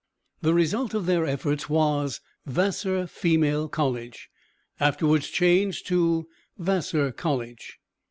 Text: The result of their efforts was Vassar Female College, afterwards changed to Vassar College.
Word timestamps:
The 0.41 0.55
result 0.55 0.95
of 0.95 1.05
their 1.05 1.27
efforts 1.27 1.69
was 1.69 2.21
Vassar 2.47 3.05
Female 3.05 3.69
College, 3.69 4.29
afterwards 4.79 5.27
changed 5.29 5.85
to 5.89 6.27
Vassar 6.57 7.11
College. 7.11 7.77